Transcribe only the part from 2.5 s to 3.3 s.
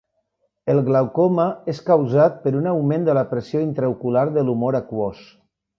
un augment de la